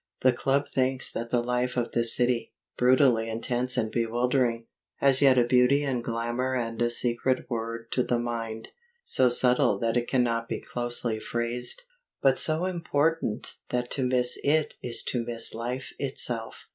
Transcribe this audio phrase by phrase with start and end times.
[0.21, 4.65] The Club thinks that the life of this city, brutally intense and bewildering,
[4.97, 8.69] has yet a beauty and glamour and a secret word to the mind,
[9.03, 11.83] so subtle that it cannot be closely phrased,
[12.19, 16.67] but so important that to miss it is to miss life itself.